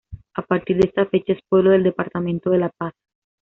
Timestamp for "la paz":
2.57-2.93